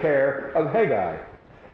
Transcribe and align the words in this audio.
care 0.00 0.52
of 0.54 0.72
Haggai. 0.72 1.18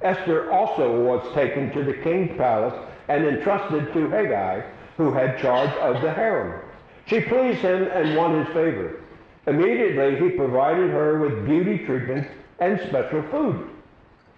Esther 0.01 0.51
also 0.51 0.99
was 1.05 1.35
taken 1.35 1.71
to 1.73 1.85
the 1.85 1.93
king's 1.93 2.35
palace 2.39 2.73
and 3.09 3.27
entrusted 3.27 3.93
to 3.93 4.09
Haggai, 4.09 4.63
who 4.97 5.13
had 5.13 5.39
charge 5.39 5.69
of 5.77 6.01
the 6.01 6.11
harem. 6.11 6.59
She 7.05 7.21
pleased 7.21 7.59
him 7.59 7.83
and 7.83 8.17
won 8.17 8.43
his 8.43 8.55
favor. 8.55 9.03
Immediately 9.47 10.21
he 10.21 10.39
provided 10.39 10.89
her 10.89 11.19
with 11.19 11.45
beauty 11.45 11.85
treatment 11.85 12.27
and 12.61 12.81
special 12.89 13.21
food. 13.25 13.69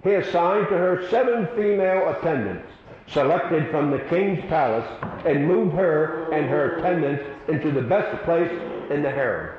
He 0.03 0.15
assigned 0.15 0.67
to 0.67 0.77
her 0.77 1.09
seven 1.09 1.47
female 1.55 2.09
attendants, 2.09 2.69
selected 3.07 3.71
from 3.71 3.93
the 3.93 4.01
king's 4.11 4.45
palace, 4.47 4.89
and 5.25 5.47
moved 5.47 5.77
her 5.77 6.33
and 6.33 6.47
her 6.47 6.79
attendants 6.79 7.23
into 7.47 7.71
the 7.71 7.83
best 7.83 8.21
place 8.25 8.51
in 8.91 9.05
the 9.05 9.13
harem. 9.13 9.57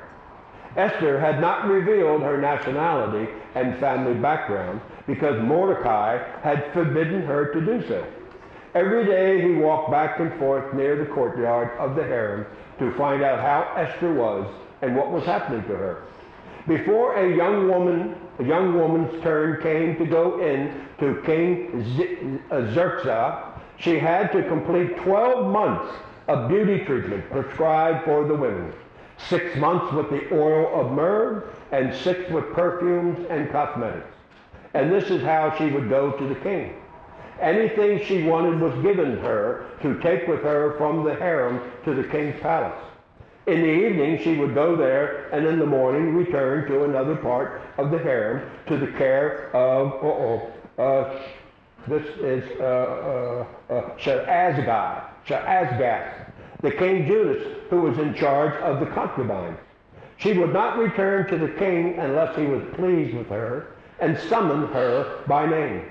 Esther 0.76 1.18
had 1.18 1.40
not 1.40 1.66
revealed 1.66 2.22
her 2.22 2.40
nationality 2.40 3.30
and 3.54 3.78
family 3.78 4.14
background 4.14 4.80
because 5.06 5.42
Mordecai 5.42 6.18
had 6.42 6.72
forbidden 6.72 7.22
her 7.22 7.52
to 7.52 7.60
do 7.60 7.86
so. 7.88 8.06
Every 8.74 9.04
day 9.06 9.40
he 9.40 9.54
walked 9.54 9.90
back 9.90 10.20
and 10.20 10.32
forth 10.38 10.74
near 10.74 10.96
the 10.96 11.06
courtyard 11.06 11.70
of 11.78 11.96
the 11.96 12.04
harem 12.04 12.46
to 12.78 12.92
find 12.96 13.22
out 13.22 13.40
how 13.40 13.72
Esther 13.76 14.12
was 14.12 14.46
and 14.82 14.94
what 14.94 15.10
was 15.10 15.24
happening 15.24 15.62
to 15.62 15.76
her. 15.76 16.02
Before 16.68 17.16
a 17.16 17.34
young 17.34 17.66
woman, 17.66 18.14
a 18.38 18.44
young 18.44 18.74
woman's 18.74 19.22
turn 19.22 19.60
came 19.62 19.96
to 19.96 20.04
go 20.04 20.40
in 20.40 20.86
to 21.00 21.22
King 21.24 22.42
Xerxes, 22.50 23.34
she 23.78 23.98
had 23.98 24.30
to 24.32 24.42
complete 24.48 24.96
12 24.98 25.50
months 25.50 25.94
of 26.28 26.48
beauty 26.48 26.84
treatment 26.84 27.28
prescribed 27.30 28.04
for 28.04 28.26
the 28.26 28.34
women. 28.34 28.72
Six 29.28 29.56
months 29.56 29.92
with 29.92 30.10
the 30.10 30.32
oil 30.32 30.80
of 30.80 30.92
myrrh, 30.92 31.44
and 31.72 31.94
six 31.94 32.30
with 32.30 32.52
perfumes 32.52 33.26
and 33.28 33.50
cosmetics. 33.50 34.14
And 34.74 34.92
this 34.92 35.10
is 35.10 35.22
how 35.22 35.54
she 35.58 35.66
would 35.66 35.88
go 35.88 36.12
to 36.12 36.28
the 36.28 36.36
king. 36.36 36.74
Anything 37.40 38.04
she 38.04 38.22
wanted 38.24 38.60
was 38.60 38.74
given 38.82 39.18
her 39.18 39.66
to 39.82 40.00
take 40.00 40.26
with 40.26 40.42
her 40.42 40.76
from 40.76 41.04
the 41.04 41.14
harem 41.14 41.60
to 41.84 41.94
the 41.94 42.04
king's 42.04 42.40
palace. 42.40 42.78
In 43.46 43.62
the 43.62 43.86
evening, 43.86 44.22
she 44.22 44.36
would 44.36 44.54
go 44.54 44.76
there, 44.76 45.28
and 45.32 45.46
in 45.46 45.58
the 45.58 45.66
morning 45.66 46.14
return 46.14 46.68
to 46.68 46.84
another 46.84 47.16
part 47.16 47.62
of 47.78 47.90
the 47.90 47.98
harem 47.98 48.50
to 48.66 48.76
the 48.76 48.88
care 48.98 49.54
of, 49.56 49.92
uh-oh, 50.04 50.52
uh, 50.78 51.18
this 51.86 52.06
is 52.18 52.44
uh, 52.60 53.46
uh, 53.70 53.72
uh, 53.72 53.96
Shaashgaz, 53.96 55.06
the 56.60 56.70
king 56.72 57.06
Judas, 57.06 57.42
who 57.70 57.82
was 57.82 57.98
in 57.98 58.14
charge 58.14 58.54
of 58.62 58.80
the 58.80 58.86
concubines. 58.86 59.58
She 60.16 60.32
would 60.32 60.52
not 60.52 60.78
return 60.78 61.28
to 61.28 61.38
the 61.38 61.52
king 61.52 61.98
unless 61.98 62.36
he 62.36 62.46
was 62.46 62.62
pleased 62.74 63.16
with 63.16 63.28
her 63.28 63.68
and 64.00 64.18
summoned 64.18 64.68
her 64.72 65.22
by 65.28 65.46
name. 65.46 65.84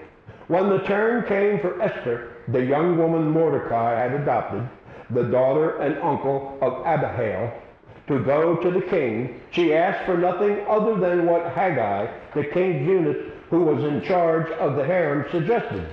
When 0.48 0.70
the 0.70 0.80
turn 0.80 1.26
came 1.26 1.60
for 1.60 1.82
Esther, 1.82 2.34
the 2.50 2.64
young 2.64 2.98
woman 2.98 3.30
Mordecai 3.30 4.00
had 4.00 4.14
adopted, 4.14 4.68
the 5.10 5.24
daughter 5.24 5.78
and 5.78 5.98
uncle 6.00 6.58
of 6.62 6.86
Abihail, 6.86 7.54
to 8.08 8.24
go 8.24 8.56
to 8.56 8.72
the 8.72 8.82
king, 8.82 9.42
she 9.52 9.74
asked 9.74 10.06
for 10.06 10.18
nothing 10.18 10.66
other 10.68 10.96
than 10.96 11.26
what 11.26 11.52
Haggai, 11.52 12.08
the 12.34 12.46
king's 12.46 12.88
eunuch 12.88 13.34
who 13.50 13.64
was 13.64 13.84
in 13.84 14.02
charge 14.02 14.50
of 14.52 14.76
the 14.76 14.86
harem, 14.86 15.26
suggested. 15.32 15.86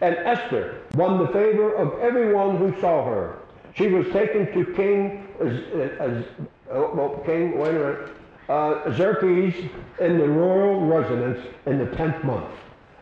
And 0.00 0.16
Esther 0.16 0.82
won 0.94 1.18
the 1.18 1.32
favor 1.32 1.74
of 1.74 1.98
everyone 2.00 2.56
who 2.56 2.78
saw 2.80 3.04
her. 3.04 3.38
She 3.74 3.88
was 3.88 4.06
taken 4.12 4.52
to 4.52 4.72
King, 4.74 5.28
uh, 5.40 6.22
well, 6.70 7.22
King, 7.24 7.58
wait 7.58 7.74
a 7.74 7.78
minute, 7.78 8.08
uh, 8.48 8.92
Xerxes 8.92 9.54
in 10.00 10.18
the 10.18 10.28
royal 10.28 10.86
residence 10.86 11.46
in 11.66 11.78
the 11.78 11.86
10th 11.86 12.24
month, 12.24 12.50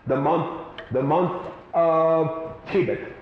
the 0.06 0.16
month, 0.16 0.66
the 0.92 1.02
month 1.02 1.46
of 1.74 2.52
Tebet, 2.66 3.12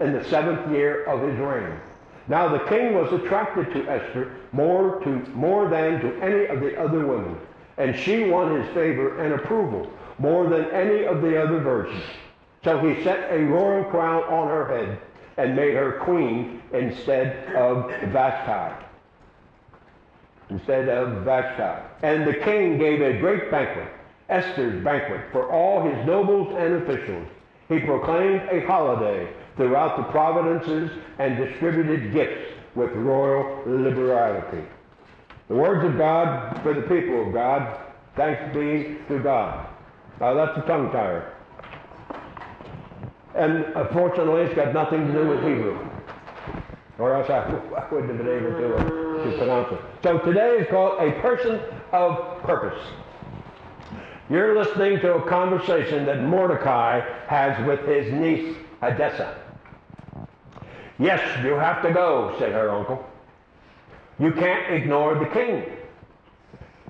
in 0.00 0.12
the 0.12 0.24
seventh 0.24 0.70
year 0.70 1.04
of 1.04 1.20
his 1.28 1.38
reign. 1.38 1.78
Now 2.26 2.48
the 2.48 2.64
king 2.70 2.94
was 2.94 3.12
attracted 3.12 3.72
to 3.74 3.90
Esther 3.90 4.32
more, 4.52 4.98
to, 5.00 5.10
more 5.34 5.68
than 5.68 6.00
to 6.00 6.22
any 6.22 6.46
of 6.46 6.60
the 6.60 6.78
other 6.80 7.06
women, 7.06 7.36
and 7.76 7.94
she 7.96 8.24
won 8.24 8.60
his 8.60 8.72
favor 8.74 9.22
and 9.22 9.34
approval 9.34 9.90
more 10.18 10.48
than 10.48 10.64
any 10.70 11.04
of 11.04 11.20
the 11.22 11.42
other 11.42 11.58
virgins. 11.58 12.02
So 12.62 12.78
he 12.78 13.02
set 13.04 13.30
a 13.30 13.44
royal 13.44 13.84
crown 13.84 14.22
on 14.24 14.48
her 14.48 14.66
head 14.68 14.98
and 15.36 15.56
made 15.56 15.74
her 15.74 16.00
queen 16.02 16.62
instead 16.72 17.54
of 17.54 17.90
Vashti. 18.12 18.84
Instead 20.50 20.88
of 20.88 21.24
Vashti. 21.24 21.82
And 22.02 22.26
the 22.26 22.34
king 22.34 22.78
gave 22.78 23.00
a 23.00 23.18
great 23.18 23.50
banquet, 23.50 23.88
Esther's 24.28 24.82
banquet, 24.84 25.22
for 25.32 25.50
all 25.50 25.82
his 25.82 26.06
nobles 26.06 26.54
and 26.58 26.82
officials. 26.82 27.26
He 27.68 27.80
proclaimed 27.80 28.42
a 28.50 28.64
holiday 28.66 29.32
throughout 29.56 29.96
the 29.96 30.04
provinces 30.04 30.90
and 31.18 31.36
distributed 31.36 32.12
gifts 32.12 32.52
with 32.74 32.90
royal 32.92 33.62
liberality. 33.66 34.64
The 35.48 35.54
words 35.54 35.84
of 35.84 35.98
God 35.98 36.60
for 36.62 36.74
the 36.74 36.82
people 36.82 37.26
of 37.26 37.32
God. 37.32 37.80
Thanks 38.16 38.54
be 38.54 38.96
to 39.08 39.18
God. 39.22 39.66
Now 40.20 40.34
that's 40.34 40.56
a 40.58 40.62
tongue 40.62 40.90
tire. 40.90 41.33
And 43.34 43.64
unfortunately, 43.74 44.42
it's 44.42 44.54
got 44.54 44.72
nothing 44.72 45.06
to 45.08 45.12
do 45.12 45.28
with 45.28 45.40
Hebrew. 45.40 45.78
Or 46.98 47.14
else 47.14 47.28
I, 47.28 47.42
I 47.76 47.92
wouldn't 47.92 48.10
have 48.10 48.18
been 48.18 48.28
able 48.28 48.52
to, 48.52 48.76
uh, 48.76 49.24
to 49.24 49.38
pronounce 49.38 49.72
it. 49.72 49.80
So 50.02 50.18
today 50.18 50.58
is 50.58 50.68
called 50.68 51.00
a 51.00 51.10
person 51.20 51.60
of 51.92 52.40
purpose. 52.42 52.80
You're 54.30 54.56
listening 54.56 55.00
to 55.00 55.16
a 55.16 55.28
conversation 55.28 56.06
that 56.06 56.22
Mordecai 56.22 57.00
has 57.26 57.66
with 57.66 57.80
his 57.80 58.12
niece, 58.12 58.56
Hadassah. 58.80 59.38
Yes, 60.98 61.20
you 61.44 61.54
have 61.54 61.82
to 61.82 61.92
go, 61.92 62.36
said 62.38 62.52
her 62.52 62.70
uncle. 62.70 63.04
You 64.20 64.30
can't 64.30 64.72
ignore 64.72 65.18
the 65.18 65.26
king. 65.26 65.64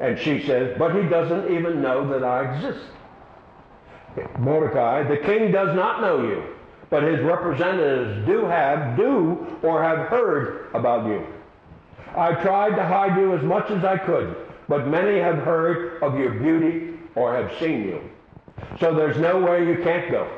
And 0.01 0.19
she 0.19 0.45
says, 0.47 0.77
but 0.79 0.95
he 0.95 1.09
doesn't 1.09 1.53
even 1.53 1.81
know 1.81 2.07
that 2.09 2.23
I 2.23 2.55
exist. 2.55 2.85
Mordecai, 4.39 5.03
the 5.03 5.17
king 5.19 5.51
does 5.51 5.75
not 5.75 6.01
know 6.01 6.23
you, 6.23 6.43
but 6.91 7.03
his 7.03 7.21
representatives 7.21 8.27
do 8.27 8.45
have, 8.45 8.97
do, 8.97 9.59
or 9.63 9.83
have 9.83 10.09
heard 10.09 10.69
about 10.75 11.07
you. 11.07 11.27
I 12.17 12.35
tried 12.35 12.77
to 12.77 12.85
hide 12.85 13.19
you 13.19 13.37
as 13.37 13.43
much 13.43 13.71
as 13.71 13.85
I 13.85 13.99
could, 13.99 14.37
but 14.69 14.87
many 14.87 15.19
have 15.19 15.39
heard 15.39 16.03
of 16.03 16.19
your 16.19 16.31
beauty 16.31 16.99
or 17.15 17.35
have 17.35 17.59
seen 17.59 17.83
you. 17.83 18.01
So 18.79 18.95
there's 18.95 19.17
no 19.19 19.41
way 19.41 19.67
you 19.67 19.83
can't 19.83 20.11
go. 20.11 20.31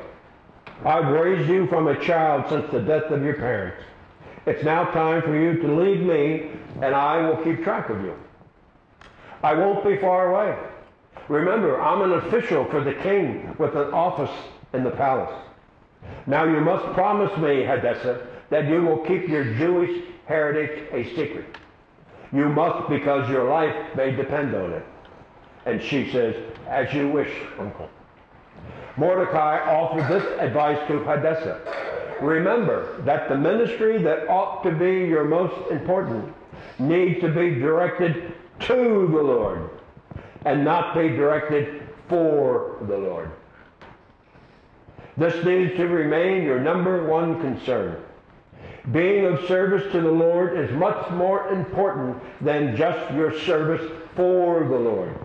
I've 0.85 1.07
raised 1.07 1.49
you 1.49 1.67
from 1.67 1.87
a 1.87 2.03
child 2.03 2.45
since 2.49 2.71
the 2.71 2.81
death 2.81 3.11
of 3.11 3.23
your 3.23 3.35
parents. 3.35 3.83
It's 4.45 4.63
now 4.63 4.85
time 4.85 5.21
for 5.21 5.35
you 5.35 5.61
to 5.61 5.67
leave 5.67 6.01
me, 6.01 6.51
and 6.81 6.95
I 6.95 7.27
will 7.27 7.43
keep 7.43 7.63
track 7.63 7.89
of 7.89 8.01
you. 8.01 8.15
I 9.43 9.53
won't 9.53 9.85
be 9.85 9.97
far 9.97 10.33
away. 10.33 10.57
Remember, 11.29 11.81
I'm 11.81 12.09
an 12.09 12.13
official 12.25 12.65
for 12.65 12.83
the 12.83 12.93
king 12.93 13.53
with 13.57 13.75
an 13.75 13.93
office 13.93 14.35
in 14.73 14.83
the 14.83 14.91
palace. 14.91 15.33
Now 16.25 16.45
you 16.45 16.61
must 16.61 16.85
promise 16.93 17.35
me, 17.37 17.63
Hadassah, 17.63 18.25
that 18.49 18.67
you 18.69 18.81
will 18.81 18.99
keep 18.99 19.27
your 19.27 19.43
Jewish 19.55 20.03
heritage 20.25 20.87
a 20.91 21.03
secret. 21.15 21.45
You 22.31 22.47
must 22.49 22.89
because 22.89 23.29
your 23.29 23.49
life 23.49 23.75
may 23.95 24.11
depend 24.11 24.55
on 24.55 24.73
it. 24.73 24.85
And 25.65 25.81
she 25.81 26.09
says, 26.11 26.35
as 26.67 26.93
you 26.93 27.09
wish, 27.09 27.31
uncle. 27.59 27.89
Mordecai 28.95 29.59
offered 29.69 30.07
this 30.07 30.25
advice 30.39 30.79
to 30.87 30.99
Hadassah. 30.99 31.59
Remember 32.21 33.01
that 33.03 33.29
the 33.29 33.37
ministry 33.37 34.01
that 34.01 34.27
ought 34.29 34.63
to 34.63 34.71
be 34.71 35.07
your 35.07 35.25
most 35.25 35.71
important 35.71 36.33
needs 36.79 37.19
to 37.21 37.27
be 37.29 37.51
directed 37.59 38.33
to 38.61 38.73
the 39.11 39.21
Lord 39.21 39.69
and 40.47 40.63
not 40.63 40.95
be 40.95 41.09
directed 41.09 41.83
for 42.07 42.77
the 42.87 42.97
Lord. 42.97 43.29
This 45.17 45.43
needs 45.43 45.75
to 45.75 45.87
remain 45.87 46.43
your 46.43 46.59
number 46.59 47.05
one 47.05 47.41
concern. 47.41 48.01
Being 48.93 49.25
of 49.25 49.45
service 49.47 49.91
to 49.91 49.99
the 49.99 50.09
Lord 50.09 50.57
is 50.57 50.71
much 50.71 51.11
more 51.11 51.49
important 51.49 52.17
than 52.39 52.77
just 52.77 53.13
your 53.13 53.37
service 53.41 53.91
for 54.15 54.61
the 54.61 54.77
Lord. 54.77 55.19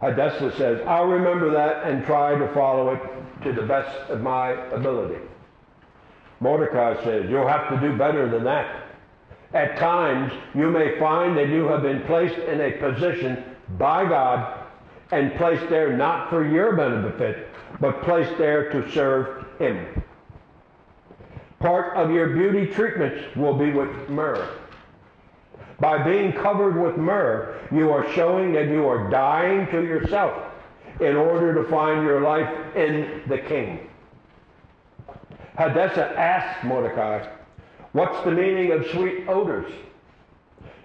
Hadassah 0.00 0.56
says, 0.56 0.80
I'll 0.86 1.06
remember 1.06 1.50
that 1.50 1.90
and 1.90 2.04
try 2.04 2.38
to 2.38 2.54
follow 2.54 2.94
it 2.94 3.42
to 3.42 3.52
the 3.52 3.66
best 3.66 3.98
of 4.08 4.20
my 4.20 4.50
ability. 4.68 5.18
Mordecai 6.38 7.02
says, 7.02 7.28
You'll 7.28 7.48
have 7.48 7.68
to 7.70 7.80
do 7.80 7.96
better 7.98 8.28
than 8.28 8.44
that. 8.44 8.84
At 9.52 9.78
times, 9.78 10.32
you 10.54 10.70
may 10.70 10.96
find 11.00 11.36
that 11.38 11.48
you 11.48 11.64
have 11.64 11.82
been 11.82 12.02
placed 12.02 12.38
in 12.38 12.60
a 12.60 12.72
position 12.72 13.55
by 13.70 14.08
God 14.08 14.64
and 15.12 15.34
placed 15.36 15.68
there 15.68 15.96
not 15.96 16.30
for 16.30 16.46
your 16.46 16.74
benefit, 16.76 17.48
but 17.80 18.02
placed 18.02 18.36
there 18.38 18.70
to 18.70 18.90
serve 18.92 19.46
Him. 19.58 20.02
Part 21.58 21.96
of 21.96 22.10
your 22.10 22.30
beauty 22.30 22.66
treatments 22.72 23.34
will 23.36 23.54
be 23.54 23.72
with 23.72 24.08
myrrh. 24.08 24.48
By 25.80 26.02
being 26.02 26.32
covered 26.32 26.80
with 26.80 26.96
myrrh, 26.96 27.58
you 27.70 27.90
are 27.90 28.10
showing 28.12 28.52
that 28.54 28.68
you 28.68 28.86
are 28.86 29.10
dying 29.10 29.66
to 29.68 29.82
yourself. 29.82 30.42
in 30.98 31.14
order 31.14 31.52
to 31.52 31.68
find 31.68 32.06
your 32.06 32.22
life 32.22 32.48
in 32.74 33.22
the 33.28 33.36
king. 33.36 33.86
Hadassah 35.58 36.18
asked 36.18 36.64
Mordecai, 36.64 37.28
What's 37.92 38.22
the 38.24 38.30
meaning 38.30 38.72
of 38.72 38.86
sweet 38.88 39.28
odors? 39.28 39.70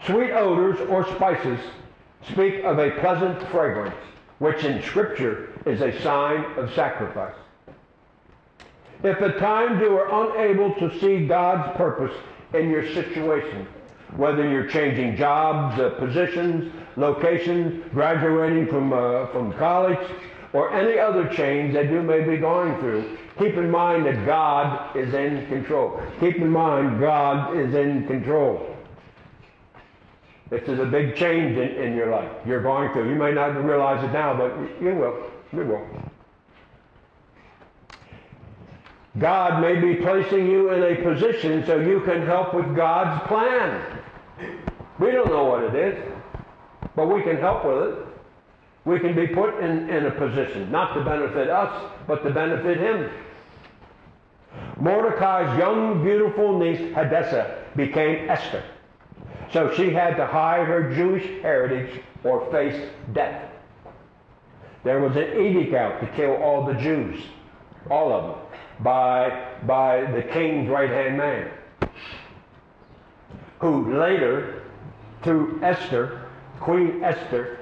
Sweet 0.05 0.31
odors 0.31 0.79
or 0.89 1.05
spices 1.15 1.59
speak 2.29 2.63
of 2.63 2.79
a 2.79 2.91
pleasant 2.99 3.41
fragrance, 3.49 3.95
which 4.39 4.63
in 4.63 4.81
Scripture 4.83 5.49
is 5.65 5.81
a 5.81 5.99
sign 6.01 6.45
of 6.57 6.73
sacrifice. 6.73 7.35
If 9.03 9.19
at 9.21 9.39
times 9.39 9.81
you 9.81 9.97
are 9.97 10.31
unable 10.31 10.75
to 10.75 10.99
see 10.99 11.25
God's 11.25 11.75
purpose 11.75 12.15
in 12.53 12.69
your 12.69 12.87
situation, 12.93 13.67
whether 14.15 14.47
you're 14.47 14.67
changing 14.67 15.15
jobs, 15.15 15.79
uh, 15.79 15.91
positions, 15.91 16.71
locations, 16.97 17.83
graduating 17.93 18.67
from, 18.67 18.93
uh, 18.93 19.27
from 19.27 19.53
college, 19.53 19.97
or 20.53 20.71
any 20.73 20.99
other 20.99 21.27
change 21.29 21.73
that 21.73 21.89
you 21.89 22.03
may 22.03 22.21
be 22.21 22.37
going 22.37 22.77
through, 22.79 23.17
keep 23.39 23.55
in 23.55 23.71
mind 23.71 24.05
that 24.05 24.25
God 24.25 24.95
is 24.95 25.13
in 25.13 25.47
control. 25.47 26.01
Keep 26.19 26.37
in 26.37 26.49
mind 26.49 26.99
God 26.99 27.57
is 27.57 27.73
in 27.73 28.05
control. 28.05 28.70
This 30.51 30.67
is 30.67 30.79
a 30.79 30.85
big 30.85 31.15
change 31.15 31.57
in, 31.57 31.69
in 31.81 31.95
your 31.95 32.11
life 32.11 32.29
you're 32.45 32.61
going 32.61 32.91
through. 32.91 33.09
You 33.09 33.15
may 33.15 33.31
not 33.31 33.63
realize 33.63 34.03
it 34.03 34.11
now, 34.11 34.35
but 34.37 34.53
you 34.83 34.93
will. 34.93 35.23
You 35.53 35.65
will. 35.65 35.87
God 39.17 39.61
may 39.61 39.79
be 39.79 39.95
placing 40.01 40.45
you 40.47 40.71
in 40.71 40.83
a 40.83 41.01
position 41.01 41.65
so 41.65 41.79
you 41.79 42.01
can 42.01 42.25
help 42.25 42.53
with 42.53 42.75
God's 42.75 43.25
plan. 43.27 43.99
We 44.99 45.11
don't 45.11 45.29
know 45.29 45.45
what 45.45 45.63
it 45.63 45.75
is, 45.75 46.11
but 46.95 47.07
we 47.07 47.21
can 47.23 47.37
help 47.37 47.65
with 47.65 47.89
it. 47.89 48.05
We 48.83 48.99
can 48.99 49.15
be 49.15 49.27
put 49.27 49.57
in, 49.59 49.89
in 49.89 50.05
a 50.05 50.11
position, 50.11 50.69
not 50.69 50.93
to 50.95 51.03
benefit 51.03 51.49
us, 51.49 51.91
but 52.07 52.23
to 52.23 52.29
benefit 52.29 52.77
him. 52.77 53.09
Mordecai's 54.79 55.57
young, 55.57 56.03
beautiful 56.03 56.59
niece, 56.59 56.93
Hadassah, 56.93 57.63
became 57.75 58.29
Esther. 58.29 58.63
So 59.53 59.73
she 59.75 59.91
had 59.91 60.15
to 60.15 60.25
hide 60.25 60.65
her 60.67 60.93
Jewish 60.93 61.25
heritage 61.41 62.01
or 62.23 62.49
face 62.51 62.89
death. 63.13 63.49
There 64.83 64.99
was 64.99 65.15
an 65.15 65.39
edict 65.39 65.73
out 65.73 65.99
to 65.99 66.07
kill 66.07 66.35
all 66.37 66.65
the 66.65 66.73
Jews, 66.75 67.21
all 67.89 68.13
of 68.13 68.23
them, 68.23 68.45
by, 68.79 69.47
by 69.67 70.09
the 70.11 70.23
king's 70.23 70.69
right 70.69 70.89
hand 70.89 71.17
man, 71.17 71.51
who 73.59 73.93
later, 73.99 74.63
through 75.21 75.59
Esther, 75.61 76.27
Queen 76.59 77.03
Esther, 77.03 77.59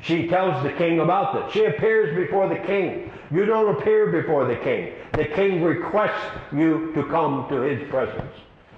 she 0.00 0.28
tells 0.28 0.62
the 0.62 0.72
king 0.72 1.00
about 1.00 1.34
this. 1.34 1.52
She 1.52 1.64
appears 1.64 2.16
before 2.16 2.48
the 2.48 2.60
king. 2.66 3.10
You 3.30 3.44
don't 3.44 3.76
appear 3.76 4.06
before 4.12 4.46
the 4.46 4.56
king. 4.56 4.92
The 5.12 5.24
king 5.24 5.62
requests 5.62 6.38
you 6.52 6.92
to 6.94 7.02
come 7.04 7.48
to 7.48 7.62
his 7.62 7.88
presence. 7.90 8.32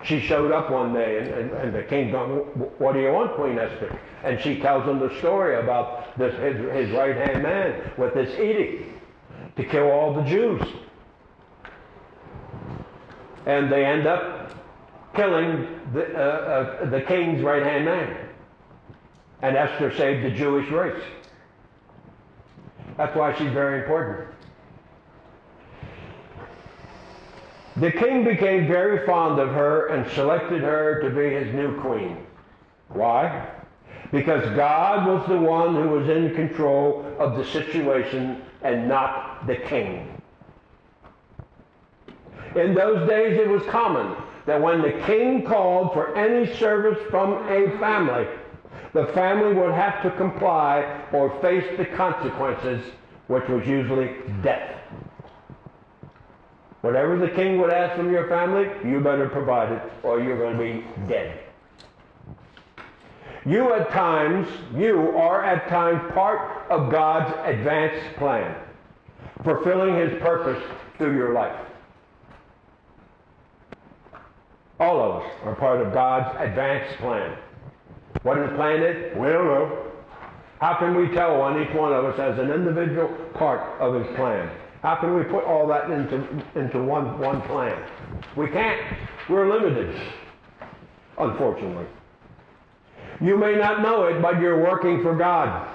She 0.05 0.21
showed 0.21 0.53
up 0.53 0.71
one 0.71 0.95
day, 0.95 1.19
and, 1.19 1.29
and, 1.29 1.51
and 1.53 1.75
the 1.75 1.83
king 1.83 2.13
going, 2.13 2.39
what 2.79 2.93
do 2.93 3.01
you 3.01 3.13
want, 3.13 3.35
Queen 3.35 3.59
Esther? 3.59 3.99
And 4.23 4.41
she 4.41 4.61
tells 4.61 4.85
him 4.85 5.01
the 5.01 5.17
story 5.19 5.57
about 5.57 6.17
this, 6.17 6.35
his, 6.41 6.57
his 6.73 6.91
right-hand 6.97 7.43
man 7.43 7.91
with 7.99 8.15
this 8.15 8.39
edict 8.39 8.85
to 9.57 9.65
kill 9.65 9.91
all 9.91 10.15
the 10.15 10.23
Jews. 10.23 10.63
And 13.47 13.73
they 13.73 13.85
end 13.85 14.07
up 14.07 14.53
killing 15.15 15.67
the, 15.93 16.15
uh, 16.15 16.21
uh, 16.21 16.91
the 16.91 17.01
king's 17.03 17.43
right-hand 17.43 17.85
man. 17.85 18.29
And 19.43 19.57
Esther 19.57 19.95
saved 19.97 20.25
the 20.25 20.31
Jewish 20.31 20.69
race. 20.71 21.03
That's 22.97 23.15
why 23.17 23.37
she's 23.37 23.53
very 23.53 23.81
important. 23.81 24.29
The 27.81 27.93
king 27.93 28.25
became 28.25 28.67
very 28.67 29.07
fond 29.07 29.39
of 29.39 29.51
her 29.51 29.87
and 29.87 30.11
selected 30.13 30.63
her 30.63 31.01
to 31.01 31.11
be 31.11 31.31
his 31.31 31.55
new 31.55 31.81
queen. 31.81 32.17
Why? 32.89 33.49
Because 34.11 34.45
God 34.57 35.07
was 35.07 35.29
the 35.29 35.39
one 35.39 35.77
who 35.77 35.91
was 35.91 36.09
in 36.09 36.35
control 36.35 37.05
of 37.21 37.37
the 37.37 37.45
situation 37.45 38.43
and 38.63 38.89
not 38.89 39.47
the 39.47 39.57
king. 39.57 40.21
In 42.57 42.75
those 42.75 43.09
days, 43.09 43.39
it 43.39 43.49
was 43.49 43.63
common 43.65 44.17
that 44.47 44.61
when 44.61 44.83
the 44.83 45.01
king 45.07 45.45
called 45.45 45.93
for 45.93 46.17
any 46.17 46.53
service 46.57 46.99
from 47.11 47.35
a 47.49 47.79
family, 47.79 48.27
the 48.93 49.07
family 49.09 49.55
would 49.55 49.75
have 49.75 50.03
to 50.03 50.11
comply 50.13 51.05
or 51.13 51.39
face 51.41 51.67
the 51.77 51.85
consequences, 51.85 52.85
which 53.29 53.47
was 53.49 53.65
usually 53.69 54.17
death. 54.43 54.78
Whatever 56.81 57.19
the 57.19 57.29
king 57.29 57.59
would 57.61 57.73
ask 57.73 57.97
from 57.97 58.13
your 58.13 58.29
family, 58.29 58.69
you 58.89 59.01
better 59.01 59.29
provide 59.29 59.73
it 59.73 59.83
or 60.03 60.21
you're 60.21 60.39
going 60.39 60.57
to 60.57 60.63
be 60.63 61.09
dead. 61.09 61.41
You 63.45 63.73
at 63.73 63.91
times, 63.91 64.47
you 64.77 65.17
are 65.17 65.45
at 65.45 65.69
times 65.69 66.01
part 66.13 66.71
of 66.71 66.93
God's 66.93 67.35
advanced 67.45 68.17
plan, 68.17 68.55
fulfilling 69.43 69.97
his 69.97 70.21
purpose 70.21 70.63
through 70.97 71.17
your 71.17 71.33
life. 71.33 71.59
All 74.79 75.01
of 75.01 75.23
us 75.23 75.31
are 75.45 75.57
part 75.57 75.85
of 75.85 75.93
God's 75.93 76.37
advanced 76.39 76.99
plan. 76.99 77.37
What 78.23 78.39
his 78.39 78.51
plan 78.51 78.83
is, 78.83 79.17
we 79.17 79.27
don't 79.29 79.47
know. 79.47 79.85
How 80.61 80.75
can 80.75 80.95
we 80.95 81.09
tell 81.15 81.39
one, 81.39 81.61
each 81.61 81.75
one 81.75 81.93
of 81.93 82.05
us, 82.05 82.19
as 82.19 82.39
an 82.39 82.51
individual 82.51 83.09
part 83.35 83.61
of 83.81 83.95
his 83.95 84.17
plan? 84.17 84.51
How 84.83 84.95
can 84.97 85.17
we 85.17 85.25
put 85.25 85.45
all 85.45 85.67
that 85.69 85.91
into, 85.91 86.25
into 86.55 86.83
one, 86.83 87.19
one 87.19 87.43
plan? 87.43 87.83
We 88.37 88.49
can't. 88.49 88.81
We're 89.29 89.53
limited, 89.53 90.01
unfortunately. 91.19 91.87
You 93.21 93.37
may 93.37 93.57
not 93.57 93.83
know 93.83 94.05
it, 94.05 94.23
but 94.23 94.41
you're 94.41 94.63
working 94.63 95.03
for 95.03 95.17
God. 95.17 95.75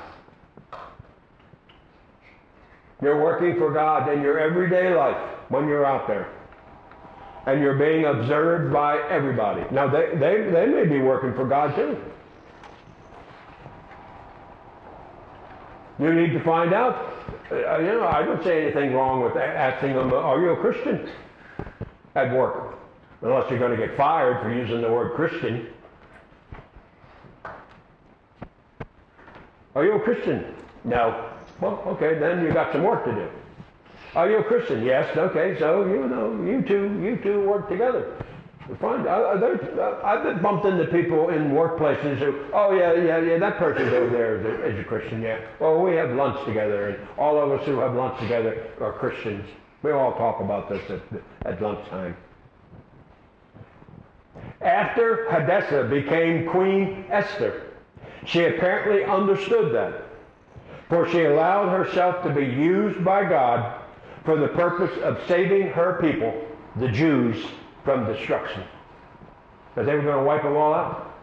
You're 3.01 3.21
working 3.21 3.57
for 3.57 3.73
God 3.73 4.11
in 4.13 4.21
your 4.21 4.39
everyday 4.39 4.95
life 4.95 5.17
when 5.49 5.67
you're 5.67 5.85
out 5.85 6.07
there. 6.07 6.29
And 7.45 7.59
you're 7.59 7.77
being 7.77 8.05
observed 8.05 8.71
by 8.71 8.97
everybody. 9.09 9.63
Now, 9.69 9.89
they, 9.89 10.11
they, 10.13 10.49
they 10.49 10.65
may 10.65 10.85
be 10.85 10.99
working 10.99 11.33
for 11.33 11.45
God 11.45 11.75
too. 11.75 11.97
You 15.99 16.13
need 16.13 16.31
to 16.31 16.43
find 16.45 16.73
out. 16.73 17.13
Uh, 17.53 17.79
you 17.79 17.87
know, 17.87 18.07
I 18.07 18.23
don't 18.23 18.43
say 18.43 18.63
anything 18.63 18.93
wrong 18.93 19.23
with 19.23 19.35
asking 19.37 19.93
them, 19.93 20.11
are 20.11 20.39
you 20.41 20.51
a 20.51 20.57
Christian? 20.57 21.09
At 22.15 22.33
work. 22.33 22.77
Unless 23.21 23.49
you're 23.49 23.59
going 23.59 23.77
to 23.77 23.87
get 23.87 23.95
fired 23.95 24.41
for 24.41 24.53
using 24.53 24.81
the 24.81 24.91
word 24.91 25.15
Christian. 25.15 25.67
Are 29.75 29.85
you 29.85 29.93
a 29.93 29.99
Christian? 29.99 30.55
No. 30.83 31.31
Well, 31.61 31.81
okay, 31.87 32.19
then 32.19 32.43
you 32.43 32.51
got 32.53 32.71
some 32.73 32.83
work 32.83 33.05
to 33.05 33.11
do. 33.11 33.29
Are 34.15 34.29
you 34.29 34.37
a 34.37 34.43
Christian? 34.43 34.83
Yes. 34.83 35.15
Okay, 35.17 35.57
so 35.59 35.85
you 35.85 36.07
know, 36.07 36.43
you 36.43 36.61
two, 36.61 36.99
you 37.01 37.17
two 37.23 37.47
work 37.47 37.69
together. 37.69 38.22
Fine. 38.79 39.07
I've 39.07 40.23
been 40.23 40.41
bumped 40.41 40.65
into 40.65 40.85
people 40.85 41.29
in 41.29 41.51
workplaces 41.51 42.17
who, 42.17 42.45
oh 42.53 42.73
yeah, 42.73 42.93
yeah, 42.93 43.19
yeah, 43.19 43.37
that 43.37 43.57
person's 43.57 43.91
over 43.91 44.09
there 44.09 44.65
is 44.65 44.79
a 44.79 44.83
Christian, 44.85 45.21
yeah. 45.21 45.39
Well, 45.59 45.81
we 45.81 45.95
have 45.95 46.11
lunch 46.11 46.45
together, 46.45 46.89
and 46.89 47.07
all 47.17 47.41
of 47.41 47.51
us 47.51 47.65
who 47.65 47.79
have 47.79 47.93
lunch 47.93 48.17
together 48.19 48.71
are 48.79 48.93
Christians. 48.93 49.45
We 49.81 49.91
all 49.91 50.13
talk 50.13 50.39
about 50.39 50.69
this 50.69 50.81
at, 50.89 51.01
at 51.45 51.61
lunchtime. 51.61 52.15
After 54.61 55.29
Hadassah 55.29 55.89
became 55.89 56.49
Queen 56.49 57.05
Esther, 57.09 57.63
she 58.25 58.45
apparently 58.45 59.03
understood 59.03 59.75
that, 59.75 60.05
for 60.87 61.09
she 61.09 61.25
allowed 61.25 61.69
herself 61.69 62.23
to 62.23 62.29
be 62.29 62.45
used 62.45 63.03
by 63.03 63.27
God 63.27 63.81
for 64.23 64.37
the 64.37 64.47
purpose 64.47 64.97
of 65.03 65.19
saving 65.27 65.67
her 65.67 65.99
people, 66.01 66.33
the 66.77 66.87
Jews, 66.87 67.45
from 67.83 68.05
destruction. 68.11 68.63
Because 69.73 69.87
they 69.87 69.95
were 69.95 70.01
going 70.01 70.17
to 70.17 70.23
wipe 70.23 70.43
them 70.43 70.55
all 70.55 70.73
out. 70.73 71.13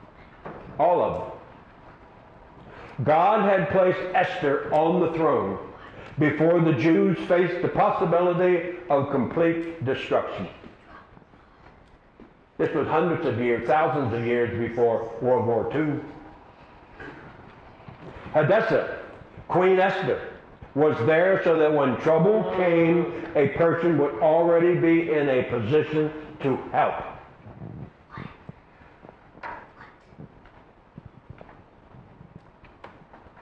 All 0.78 1.02
of 1.02 1.20
them. 1.20 3.04
God 3.04 3.48
had 3.48 3.70
placed 3.70 4.00
Esther 4.14 4.72
on 4.74 5.00
the 5.00 5.12
throne 5.12 5.58
before 6.18 6.60
the 6.60 6.74
Jews 6.74 7.16
faced 7.26 7.62
the 7.62 7.68
possibility 7.68 8.76
of 8.90 9.10
complete 9.10 9.84
destruction. 9.84 10.48
This 12.58 12.74
was 12.74 12.86
hundreds 12.88 13.26
of 13.26 13.40
years, 13.40 13.66
thousands 13.66 14.12
of 14.12 14.26
years 14.26 14.68
before 14.68 15.10
World 15.22 15.46
War 15.46 15.70
II. 15.74 15.98
Hadassah, 18.34 18.98
Queen 19.48 19.80
Esther, 19.80 20.28
was 20.74 20.96
there 21.06 21.42
so 21.42 21.58
that 21.58 21.72
when 21.72 21.96
trouble 22.02 22.52
came, 22.56 23.26
a 23.34 23.48
person 23.56 23.96
would 23.98 24.14
already 24.16 24.74
be 24.74 25.10
in 25.10 25.28
a 25.28 25.44
position 25.44 26.12
to 26.42 26.56
help. 26.72 26.94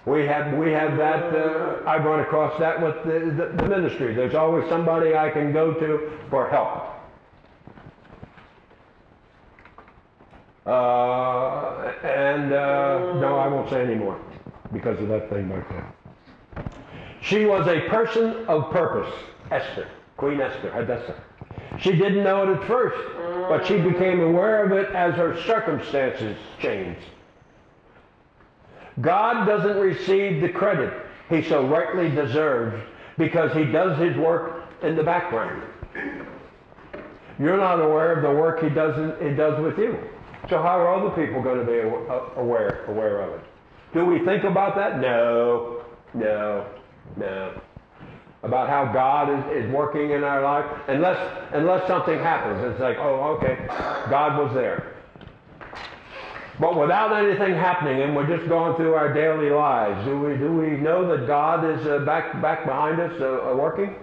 We 0.07 0.25
have 0.25 0.57
we 0.57 0.73
have 0.73 0.97
that. 0.97 1.37
Uh, 1.37 1.83
I've 1.87 2.05
run 2.05 2.21
across 2.21 2.59
that 2.59 2.81
with 2.81 2.97
the, 3.05 3.31
the, 3.31 3.63
the 3.63 3.69
ministry. 3.69 4.15
There's 4.15 4.35
always 4.35 4.67
somebody 4.71 5.15
I 5.15 5.29
can 5.31 5.53
go 5.53 5.75
to 5.75 6.19
for 6.31 6.49
help. 6.49 6.99
Uh, 10.65 11.93
and 12.03 12.53
uh, 12.53 13.15
no, 13.21 13.37
I 13.37 13.49
won't 13.49 13.69
say 13.69 13.83
any 13.83 13.95
more 13.95 14.19
because 14.73 14.99
of 15.01 15.09
that 15.09 15.29
thing 15.29 15.49
back 15.49 15.69
there. 15.69 15.95
She 17.21 17.45
was 17.45 17.67
a 17.67 17.81
person 17.89 18.47
of 18.47 18.71
purpose, 18.71 19.13
Esther, 19.51 19.89
Queen 20.17 20.41
Esther, 20.41 20.71
Hadassah. 20.71 21.23
She 21.81 21.93
didn't 21.93 22.25
know 22.25 22.43
it 22.43 22.57
at 22.57 22.67
first, 22.67 22.97
but 23.49 23.67
she 23.67 23.79
became 23.79 24.21
aware 24.21 24.65
of 24.65 24.73
it 24.73 24.95
as 24.95 25.15
her 25.15 25.41
circumstances 25.43 26.37
changed. 26.61 27.01
God 29.01 29.47
doesn't 29.47 29.77
receive 29.77 30.41
the 30.41 30.49
credit 30.49 30.93
he 31.29 31.43
so 31.43 31.67
rightly 31.67 32.11
deserves 32.11 32.83
because 33.17 33.53
he 33.53 33.65
does 33.65 33.99
his 33.99 34.17
work 34.17 34.65
in 34.83 34.97
the 34.97 35.03
background. 35.03 35.63
You're 37.39 37.57
not 37.57 37.81
aware 37.81 38.15
of 38.15 38.23
the 38.23 38.31
work 38.31 38.63
he 38.63 38.69
does, 38.69 38.99
in, 38.99 39.31
he 39.31 39.37
does 39.37 39.63
with 39.63 39.79
you. 39.79 39.97
So 40.49 40.61
how 40.63 40.81
are 40.81 40.95
other 40.95 41.11
people 41.11 41.43
going 41.43 41.65
to 41.65 41.65
be 41.65 41.79
uh, 41.81 42.41
aware, 42.41 42.85
aware 42.87 43.21
of 43.21 43.35
it? 43.35 43.45
Do 43.93 44.05
we 44.05 44.25
think 44.25 44.45
about 44.45 44.75
that? 44.77 45.01
No, 45.01 45.85
no, 46.15 46.67
no. 47.17 47.61
About 48.43 48.69
how 48.69 48.93
God 48.93 49.31
is, 49.31 49.65
is 49.65 49.73
working 49.73 50.11
in 50.13 50.23
our 50.23 50.43
life, 50.43 50.65
unless 50.87 51.19
unless 51.53 51.87
something 51.89 52.19
happens, 52.21 52.65
it's 52.65 52.81
like, 52.81 52.97
oh, 52.99 53.37
okay, 53.37 53.67
God 54.09 54.39
was 54.39 54.55
there. 54.55 54.95
But 56.61 56.79
without 56.79 57.13
anything 57.13 57.55
happening, 57.55 58.03
and 58.03 58.17
we're 58.17 58.27
just 58.27 58.49
going 58.49 58.77
through 58.77 58.95
our 58.95 59.13
daily 59.13 59.51
lives, 59.51 60.05
do 60.05 60.19
we 60.19 60.37
do 60.37 60.53
we 60.53 60.71
know 60.71 61.17
that 61.17 61.27
God 61.27 61.65
is 61.65 61.87
uh, 61.87 62.01
back 62.01 62.41
back 62.41 62.65
behind 62.65 63.01
us 63.01 63.21
uh, 63.21 63.51
uh 63.51 63.57
working? 63.57 63.97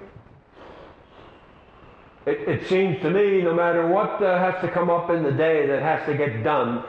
It, 2.26 2.48
it, 2.50 2.68
seems 2.68 3.00
to 3.04 3.12
me, 3.12 3.44
no 3.44 3.54
matter 3.54 3.88
what 3.88 4.22
uh, 4.22 4.40
has 4.40 4.60
to 4.62 4.72
come 4.72 4.90
up 4.90 5.12
in 5.12 5.22
the 5.22 5.32
day 5.32 5.68
that 5.68 5.82
has 5.84 6.04
to 6.08 6.18
get 6.18 6.44
done, 6.44 6.84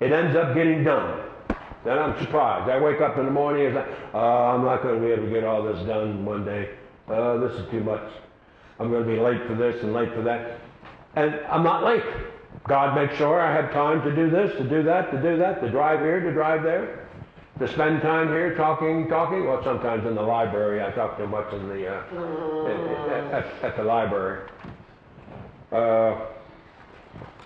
it 0.00 0.10
ends 0.10 0.34
up 0.36 0.52
getting 0.54 0.82
done. 0.82 1.27
Then 1.88 1.98
I'm 1.98 2.18
surprised. 2.20 2.68
I 2.68 2.78
wake 2.78 3.00
up 3.00 3.16
in 3.16 3.24
the 3.24 3.30
morning 3.30 3.64
and 3.64 3.78
oh, 4.12 4.18
I'm 4.18 4.62
not 4.62 4.82
going 4.82 5.00
to 5.00 5.06
be 5.06 5.10
able 5.10 5.24
to 5.24 5.30
get 5.30 5.42
all 5.42 5.62
this 5.62 5.78
done 5.86 6.22
one 6.22 6.44
day. 6.44 6.68
Oh, 7.08 7.40
this 7.40 7.58
is 7.58 7.66
too 7.70 7.80
much. 7.80 8.02
I'm 8.78 8.90
going 8.90 9.06
to 9.06 9.10
be 9.10 9.18
late 9.18 9.40
for 9.46 9.54
this 9.54 9.82
and 9.82 9.94
late 9.94 10.12
for 10.12 10.20
that. 10.20 10.60
And 11.16 11.36
I'm 11.48 11.62
not 11.62 11.84
late. 11.84 12.04
God 12.66 12.94
makes 12.94 13.16
sure 13.16 13.40
I 13.40 13.54
have 13.54 13.72
time 13.72 14.02
to 14.02 14.14
do 14.14 14.28
this, 14.28 14.54
to 14.58 14.68
do 14.68 14.82
that, 14.82 15.10
to 15.12 15.22
do 15.22 15.38
that, 15.38 15.62
to 15.62 15.70
drive 15.70 16.00
here, 16.00 16.20
to 16.20 16.30
drive 16.30 16.62
there, 16.62 17.08
to 17.58 17.66
spend 17.66 18.02
time 18.02 18.28
here 18.28 18.54
talking, 18.54 19.08
talking. 19.08 19.46
Well, 19.46 19.64
sometimes 19.64 20.04
in 20.04 20.14
the 20.14 20.20
library. 20.20 20.82
I 20.82 20.90
talk 20.90 21.16
too 21.16 21.26
much 21.26 21.50
in 21.54 21.70
the 21.70 21.88
uh, 21.88 23.32
at, 23.32 23.44
at, 23.44 23.64
at, 23.64 23.76
the 23.78 23.84
library. 23.84 24.46
Uh, 25.72 26.20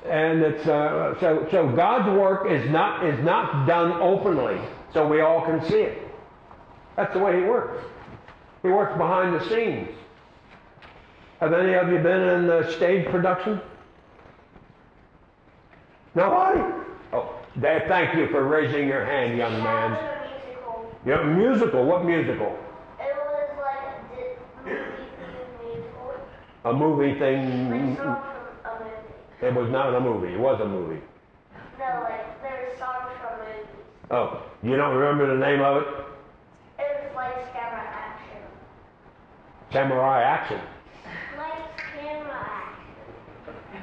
and 0.08 0.42
it's 0.42 0.66
uh, 0.66 1.14
so 1.20 1.46
so 1.50 1.68
God's 1.68 2.08
work 2.18 2.50
is 2.50 2.68
not 2.70 3.06
is 3.06 3.22
not 3.24 3.66
done 3.66 3.92
openly, 4.00 4.60
so 4.92 5.06
we 5.06 5.20
all 5.20 5.44
can 5.44 5.64
see 5.68 5.80
it. 5.80 5.98
That's 6.96 7.12
the 7.12 7.20
way 7.20 7.36
He 7.36 7.42
works. 7.42 7.82
He 8.62 8.68
works 8.68 8.96
behind 8.96 9.34
the 9.34 9.48
scenes. 9.48 9.88
Have 11.40 11.52
any 11.52 11.74
of 11.74 11.88
you 11.90 11.98
been 11.98 12.20
in 12.20 12.46
the 12.46 12.70
stage 12.76 13.06
production? 13.10 13.60
Nobody? 16.14 16.60
Oh, 17.12 17.34
Dad, 17.60 17.88
thank 17.88 18.14
you 18.16 18.28
for 18.28 18.44
raising 18.44 18.86
your 18.86 19.04
hand, 19.04 19.36
young 19.36 19.52
man. 19.62 19.90
musical. 19.90 20.94
Yeah, 21.04 21.22
musical. 21.24 21.84
What 21.84 22.04
musical? 22.04 22.56
It 23.00 23.14
was 23.16 23.48
like 23.58 23.82
a 24.64 24.72
movie 24.72 25.74
musical. 25.74 26.14
A 26.64 26.72
movie 26.72 27.18
thing. 27.18 27.70
Like 27.70 27.96
songs 27.96 28.22
from 28.62 28.72
a 28.72 28.84
movie. 28.84 29.14
It 29.42 29.52
was 29.52 29.68
not 29.70 29.92
a 29.92 30.00
movie. 30.00 30.34
It 30.34 30.38
was 30.38 30.60
a 30.60 30.64
movie. 30.64 31.02
No, 31.76 32.00
like 32.04 32.40
there's 32.42 32.78
songs 32.78 33.10
from 33.20 33.40
movies. 33.40 33.66
Oh, 34.08 34.40
you 34.62 34.76
don't 34.76 34.94
remember 34.94 35.26
the 35.26 35.40
name 35.44 35.60
of 35.60 35.82
it? 35.82 35.88
It 36.78 37.04
was 37.04 37.16
like 37.16 37.52
camera 37.52 37.80
action. 37.80 38.38
Samurai 39.72 40.22
Action. 40.22 40.60
Like 41.36 41.76
camera 41.76 42.50
action. 42.52 43.82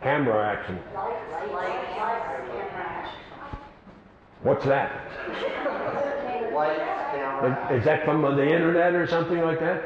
Camera 0.00 0.46
Action. 0.46 0.78
Like, 0.94 1.52
like, 1.52 1.88
camera 1.96 2.84
action. 2.86 3.20
What's 4.44 4.64
that? 4.66 4.92
Lights, 6.54 6.80
camera. 7.10 7.74
Is, 7.74 7.80
is 7.80 7.84
that 7.84 8.04
from 8.04 8.22
the 8.22 8.44
internet 8.44 8.94
or 8.94 9.08
something 9.08 9.40
like 9.40 9.58
that? 9.58 9.82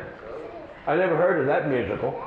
I 0.87 0.97
never 0.97 1.17
heard 1.17 1.41
of 1.41 1.47
that 1.47 1.69
musical. 1.69 2.23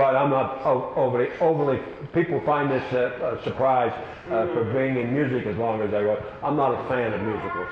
But 0.00 0.16
I'm 0.16 0.30
not 0.30 0.64
overly, 0.64 1.28
overly, 1.42 1.78
people 2.14 2.40
find 2.46 2.70
this 2.70 2.90
uh, 2.90 3.36
a 3.36 3.44
surprise 3.44 3.92
uh, 4.30 4.46
for 4.54 4.64
being 4.72 4.96
in 4.96 5.12
music 5.12 5.46
as 5.46 5.54
long 5.58 5.82
as 5.82 5.92
I 5.92 6.00
was. 6.00 6.18
I'm 6.42 6.56
not 6.56 6.72
a 6.72 6.88
fan 6.88 7.12
of 7.12 7.20
musicals. 7.20 7.68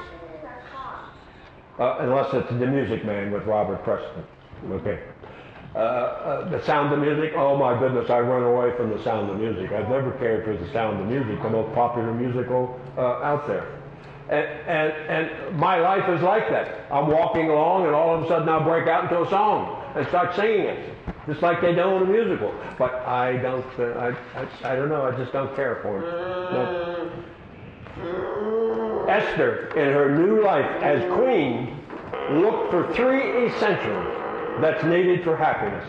Uh, 1.78 1.96
unless 2.00 2.34
it's 2.34 2.50
The 2.50 2.66
Music 2.66 3.02
Man 3.06 3.32
with 3.32 3.44
Robert 3.44 3.82
Preston. 3.82 4.24
Okay. 4.72 5.00
Uh, 5.74 5.78
uh, 5.78 6.50
the 6.50 6.62
sound 6.66 6.92
of 6.92 6.98
music, 6.98 7.32
oh 7.34 7.56
my 7.56 7.78
goodness, 7.78 8.10
I 8.10 8.20
run 8.20 8.42
away 8.42 8.76
from 8.76 8.90
the 8.90 9.02
sound 9.02 9.30
of 9.30 9.38
music. 9.38 9.72
I've 9.72 9.88
never 9.88 10.10
cared 10.18 10.44
for 10.44 10.54
the 10.54 10.70
sound 10.70 11.00
of 11.00 11.06
music, 11.06 11.42
the 11.42 11.48
most 11.48 11.74
popular 11.74 12.12
musical 12.12 12.78
uh, 12.98 13.22
out 13.24 13.46
there. 13.46 13.74
And, 14.28 14.44
and, 14.68 14.92
and 15.08 15.56
my 15.58 15.80
life 15.80 16.06
is 16.10 16.20
like 16.20 16.50
that. 16.50 16.92
I'm 16.92 17.06
walking 17.06 17.48
along 17.48 17.86
and 17.86 17.94
all 17.94 18.14
of 18.14 18.24
a 18.24 18.28
sudden 18.28 18.50
I'll 18.50 18.64
break 18.64 18.86
out 18.86 19.04
into 19.04 19.22
a 19.22 19.30
song 19.30 19.82
and 19.96 20.06
start 20.08 20.36
singing 20.36 20.66
it, 20.66 20.94
just 21.28 21.42
like 21.42 21.60
they 21.60 21.74
don't 21.74 22.02
in 22.02 22.08
a 22.08 22.12
musical. 22.12 22.54
But 22.78 22.94
I 22.94 23.36
don't, 23.36 23.66
uh, 23.78 23.82
I, 23.84 24.40
I, 24.40 24.72
I 24.72 24.76
don't 24.76 24.88
know, 24.88 25.04
I 25.04 25.16
just 25.16 25.32
don't 25.32 25.54
care 25.54 25.78
for 25.82 25.98
it. 25.98 26.04
No. 26.52 27.12
Esther, 29.08 29.68
in 29.76 29.92
her 29.92 30.16
new 30.16 30.42
life 30.42 30.82
as 30.82 31.02
queen, 31.12 31.78
looked 32.30 32.70
for 32.70 32.92
three 32.94 33.46
essentials 33.46 34.60
that's 34.60 34.82
needed 34.84 35.22
for 35.22 35.36
happiness. 35.36 35.86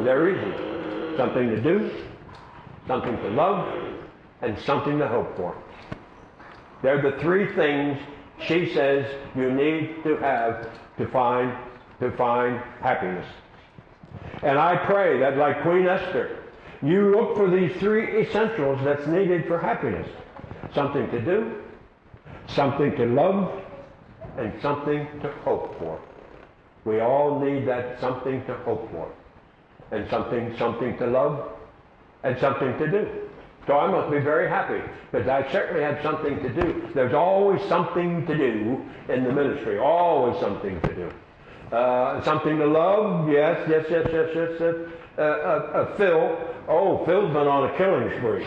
They're 0.00 0.30
easy. 0.30 1.16
Something 1.16 1.50
to 1.50 1.60
do, 1.60 1.90
something 2.88 3.16
to 3.16 3.28
love, 3.30 3.72
and 4.42 4.58
something 4.60 4.98
to 4.98 5.06
hope 5.06 5.36
for. 5.36 5.56
They're 6.82 7.00
the 7.00 7.16
three 7.20 7.54
things 7.54 7.98
she 8.40 8.74
says 8.74 9.06
you 9.36 9.52
need 9.52 10.02
to 10.02 10.16
have 10.16 10.68
to 10.98 11.06
find 11.08 11.56
to 12.00 12.10
find 12.16 12.58
happiness. 12.80 13.26
And 14.42 14.58
I 14.58 14.76
pray 14.76 15.18
that 15.20 15.36
like 15.36 15.62
Queen 15.62 15.86
Esther, 15.86 16.38
you 16.82 17.10
look 17.10 17.36
for 17.36 17.50
these 17.50 17.74
three 17.76 18.22
essentials 18.22 18.78
that's 18.84 19.06
needed 19.06 19.46
for 19.46 19.58
happiness. 19.58 20.08
Something 20.74 21.10
to 21.10 21.20
do, 21.20 21.62
something 22.48 22.94
to 22.96 23.06
love, 23.06 23.62
and 24.36 24.52
something 24.60 25.06
to 25.20 25.32
hope 25.44 25.78
for. 25.78 26.00
We 26.84 27.00
all 27.00 27.40
need 27.40 27.66
that 27.68 28.00
something 28.00 28.44
to 28.46 28.54
hope 28.58 28.90
for. 28.90 29.10
And 29.90 30.08
something 30.10 30.56
something 30.58 30.96
to 30.98 31.06
love 31.06 31.52
and 32.24 32.38
something 32.38 32.76
to 32.78 32.90
do. 32.90 33.08
So 33.66 33.78
I 33.78 33.90
must 33.90 34.10
be 34.10 34.18
very 34.18 34.48
happy 34.48 34.82
because 35.10 35.28
I 35.28 35.50
certainly 35.50 35.82
have 35.82 36.02
something 36.02 36.42
to 36.42 36.48
do. 36.50 36.90
There's 36.94 37.14
always 37.14 37.62
something 37.68 38.26
to 38.26 38.36
do 38.36 38.84
in 39.08 39.24
the 39.24 39.32
ministry, 39.32 39.78
always 39.78 40.38
something 40.40 40.80
to 40.82 40.94
do. 40.94 41.10
Uh, 41.72 42.22
something 42.22 42.58
to 42.58 42.66
love, 42.66 43.28
yes, 43.28 43.66
yes, 43.68 43.86
yes, 43.90 44.06
yes, 44.12 44.30
yes. 44.34 44.50
yes. 44.60 44.74
Uh, 45.16 45.22
uh, 45.22 45.24
uh, 45.24 45.96
Phil, 45.96 46.38
oh, 46.68 47.04
Phil's 47.06 47.28
been 47.28 47.46
on 47.46 47.70
a 47.70 47.76
killing 47.76 48.10
spree. 48.18 48.46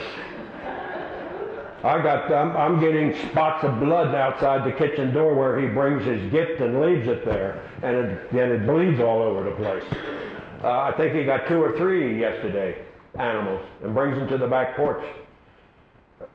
I 1.84 2.02
got, 2.02 2.32
I'm, 2.32 2.58
I'm 2.58 2.80
getting 2.80 3.16
spots 3.30 3.64
of 3.64 3.80
blood 3.80 4.14
outside 4.16 4.66
the 4.66 4.76
kitchen 4.76 5.14
door 5.14 5.36
where 5.36 5.60
he 5.60 5.68
brings 5.68 6.04
his 6.04 6.32
gift 6.32 6.60
and 6.60 6.82
leaves 6.82 7.08
it 7.08 7.24
there, 7.24 7.64
and 7.84 7.96
it, 7.96 8.34
then 8.34 8.52
it 8.52 8.66
bleeds 8.66 9.00
all 9.00 9.22
over 9.22 9.44
the 9.50 9.56
place. 9.56 9.84
Uh, 10.64 10.80
I 10.82 10.94
think 10.98 11.16
he 11.16 11.24
got 11.24 11.48
two 11.48 11.62
or 11.62 11.78
three 11.78 12.20
yesterday 12.20 12.84
animals 13.18 13.66
and 13.84 13.94
brings 13.94 14.18
them 14.18 14.28
to 14.28 14.38
the 14.38 14.48
back 14.48 14.76
porch. 14.76 15.04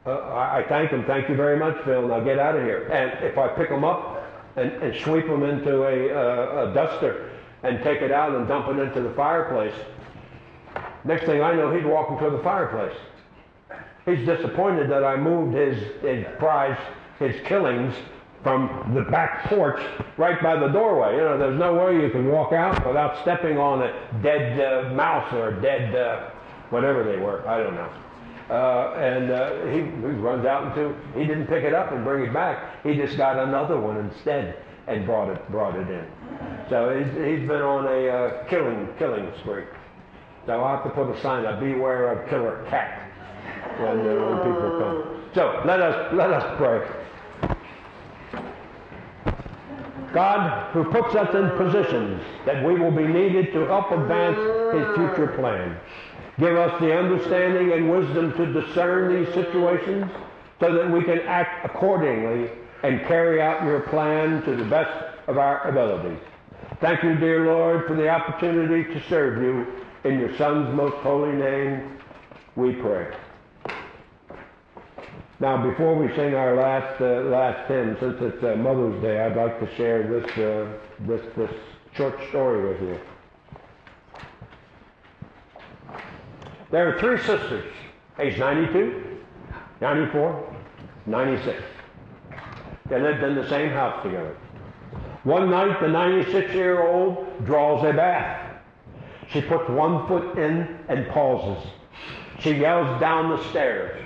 I, 0.06 0.10
I 0.10 0.64
thank 0.68 0.90
him. 0.90 1.04
Thank 1.04 1.28
you 1.28 1.36
very 1.36 1.58
much, 1.58 1.76
Phil. 1.84 2.06
Now 2.06 2.20
get 2.20 2.38
out 2.38 2.56
of 2.56 2.62
here. 2.62 2.86
And 2.88 3.24
if 3.24 3.36
I 3.36 3.48
pick 3.48 3.68
them 3.68 3.84
up 3.84 4.21
and, 4.56 4.70
and 4.82 5.00
sweep 5.02 5.26
them 5.26 5.42
into 5.42 5.84
a, 5.84 6.10
uh, 6.10 6.70
a 6.70 6.74
duster 6.74 7.30
and 7.62 7.82
take 7.82 8.02
it 8.02 8.10
out 8.10 8.34
and 8.34 8.48
dump 8.48 8.68
it 8.68 8.78
into 8.78 9.00
the 9.00 9.14
fireplace, 9.14 9.74
next 11.04 11.26
thing 11.26 11.42
I 11.42 11.54
know, 11.54 11.72
he'd 11.74 11.86
walk 11.86 12.10
into 12.10 12.36
the 12.36 12.42
fireplace. 12.42 12.96
He's 14.04 14.26
disappointed 14.26 14.90
that 14.90 15.04
I 15.04 15.16
moved 15.16 15.54
his, 15.54 15.76
his 16.02 16.26
prize, 16.38 16.78
his 17.18 17.40
killings, 17.46 17.94
from 18.42 18.92
the 18.94 19.02
back 19.02 19.44
porch 19.44 19.80
right 20.16 20.42
by 20.42 20.58
the 20.58 20.68
doorway. 20.68 21.14
You 21.14 21.20
know, 21.20 21.38
there's 21.38 21.58
no 21.58 21.74
way 21.74 22.00
you 22.00 22.10
can 22.10 22.28
walk 22.28 22.52
out 22.52 22.84
without 22.86 23.20
stepping 23.22 23.56
on 23.58 23.82
a 23.82 24.20
dead 24.22 24.60
uh, 24.60 24.92
mouse 24.94 25.32
or 25.32 25.52
dead 25.52 25.94
uh, 25.94 26.30
whatever 26.70 27.04
they 27.04 27.18
were. 27.18 27.46
I 27.46 27.62
don't 27.62 27.74
know. 27.74 27.88
Uh, 28.52 28.92
and 28.98 29.30
uh, 29.30 29.64
he, 29.68 29.78
he 29.78 30.18
runs 30.20 30.44
out 30.44 30.66
into, 30.66 30.94
he 31.18 31.24
didn't 31.24 31.46
pick 31.46 31.64
it 31.64 31.72
up 31.72 31.90
and 31.90 32.04
bring 32.04 32.28
it 32.28 32.34
back. 32.34 32.84
He 32.84 32.94
just 32.94 33.16
got 33.16 33.38
another 33.38 33.80
one 33.80 33.96
instead 33.96 34.62
and 34.86 35.06
brought 35.06 35.30
it, 35.30 35.50
brought 35.50 35.74
it 35.74 35.88
in. 35.88 36.06
So 36.68 36.94
he's, 36.94 37.08
he's 37.14 37.48
been 37.48 37.62
on 37.62 37.86
a 37.86 38.08
uh, 38.08 38.44
killing, 38.48 38.88
killing 38.98 39.32
spree. 39.40 39.64
So 40.44 40.60
I'll 40.60 40.76
have 40.76 40.84
to 40.84 40.90
put 40.90 41.08
a 41.08 41.18
sign 41.22 41.46
up, 41.46 41.60
beware 41.60 42.12
of 42.12 42.28
killer 42.28 42.66
cat 42.68 43.10
when, 43.78 44.00
uh, 44.00 44.20
when 44.20 44.36
people 44.44 44.78
come. 44.78 45.30
So 45.34 45.62
let 45.64 45.80
us, 45.80 46.12
let 46.12 46.30
us 46.30 46.58
pray. 46.58 46.86
God, 50.12 50.72
who 50.72 50.84
puts 50.84 51.14
us 51.14 51.34
in 51.34 51.50
positions 51.56 52.22
that 52.46 52.64
we 52.64 52.78
will 52.78 52.90
be 52.90 53.06
needed 53.06 53.52
to 53.52 53.60
help 53.66 53.90
advance 53.90 54.36
his 54.74 54.96
future 54.96 55.32
plan. 55.36 55.78
Give 56.38 56.56
us 56.56 56.80
the 56.80 56.96
understanding 56.96 57.72
and 57.72 57.90
wisdom 57.90 58.32
to 58.36 58.60
discern 58.60 59.14
these 59.14 59.32
situations 59.34 60.10
so 60.60 60.74
that 60.74 60.90
we 60.90 61.02
can 61.04 61.20
act 61.20 61.64
accordingly 61.64 62.50
and 62.82 63.00
carry 63.06 63.40
out 63.40 63.64
your 63.64 63.80
plan 63.80 64.42
to 64.42 64.56
the 64.56 64.64
best 64.64 64.90
of 65.28 65.38
our 65.38 65.66
abilities. 65.68 66.18
Thank 66.80 67.02
you, 67.02 67.16
dear 67.16 67.46
Lord, 67.46 67.86
for 67.86 67.94
the 67.94 68.08
opportunity 68.08 68.92
to 68.92 69.08
serve 69.08 69.42
you. 69.42 69.66
In 70.04 70.18
your 70.18 70.36
Son's 70.36 70.74
most 70.74 70.96
holy 70.96 71.32
name, 71.32 71.98
we 72.56 72.72
pray. 72.72 73.14
Now, 75.42 75.68
before 75.68 75.96
we 75.96 76.06
sing 76.14 76.36
our 76.36 76.54
last 76.54 77.00
uh, 77.00 77.22
last 77.22 77.66
hymn, 77.66 77.96
since 77.98 78.16
it's 78.20 78.44
uh, 78.44 78.54
Mother's 78.54 79.02
Day, 79.02 79.18
I'd 79.18 79.36
like 79.36 79.58
to 79.58 79.74
share 79.74 80.04
this 80.04 80.38
uh, 80.38 80.68
this 81.00 81.20
this 81.36 81.50
short 81.94 82.16
story 82.28 82.68
with 82.68 82.80
you. 82.80 83.00
There 86.70 86.94
are 86.94 87.00
three 87.00 87.18
sisters, 87.18 87.64
age 88.20 88.38
92, 88.38 89.18
94, 89.80 90.56
96. 91.06 91.60
They 92.88 93.00
lived 93.00 93.24
in 93.24 93.34
the 93.34 93.48
same 93.48 93.70
house 93.70 94.00
together. 94.04 94.36
One 95.24 95.50
night, 95.50 95.80
the 95.80 95.88
96-year-old 95.88 97.44
draws 97.44 97.84
a 97.84 97.92
bath. 97.92 98.60
She 99.28 99.40
puts 99.40 99.68
one 99.68 100.06
foot 100.06 100.38
in 100.38 100.78
and 100.88 101.08
pauses. 101.08 101.68
She 102.38 102.52
yells 102.52 103.00
down 103.00 103.36
the 103.36 103.42
stairs. 103.50 103.98